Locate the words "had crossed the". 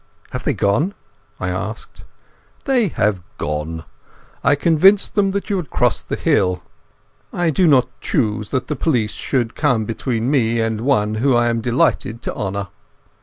5.57-6.15